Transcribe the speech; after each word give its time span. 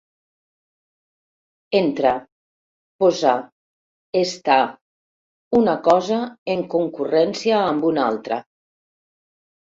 Entrar, 1.79 2.13
posar, 3.03 3.33
estar, 4.23 4.57
una 5.61 5.77
cosa 5.91 6.19
en 6.57 6.65
concurrència 6.79 7.63
amb 7.69 7.89
una 7.93 8.09
altra. 8.09 8.41